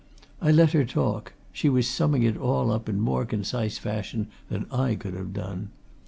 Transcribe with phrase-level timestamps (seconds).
[0.41, 4.65] I let her talk she was summing it all up in more concise fashion than
[4.71, 5.69] I could have done.